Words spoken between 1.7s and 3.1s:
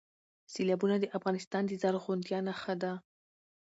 زرغونتیا نښه ده.